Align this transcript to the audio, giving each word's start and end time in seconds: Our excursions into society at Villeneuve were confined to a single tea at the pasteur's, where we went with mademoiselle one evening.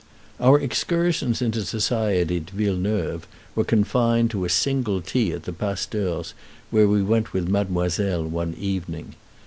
Our 0.39 0.59
excursions 0.59 1.43
into 1.43 1.63
society 1.63 2.37
at 2.37 2.49
Villeneuve 2.49 3.27
were 3.53 3.63
confined 3.63 4.31
to 4.31 4.45
a 4.45 4.49
single 4.49 4.99
tea 4.99 5.31
at 5.31 5.43
the 5.43 5.53
pasteur's, 5.53 6.33
where 6.71 6.87
we 6.87 7.03
went 7.03 7.33
with 7.33 7.47
mademoiselle 7.47 8.25
one 8.27 8.55
evening. 8.57 9.13